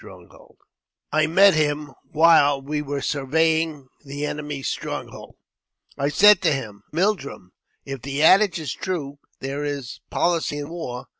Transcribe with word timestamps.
I 1.11 1.27
met 1.27 1.53
him 1.53 1.93
while 2.11 2.59
we 2.59 2.81
were 2.81 3.03
surveying] 3.03 3.85
the 4.03 4.25
enemy's 4.25 4.67
stronghold. 4.67 5.35
I 5.95 6.09
said 6.09 6.41
to 6.41 6.51
him, 6.51 6.81
"Mildrum, 6.91 7.51
if 7.85 8.01
the 8.01 8.23
adage 8.23 8.57
is 8.59 8.73
true, 8.73 9.19
there 9.41 9.63
is 9.63 9.99
policy 10.09 10.57
in 10.57 10.69
war. 10.69 11.05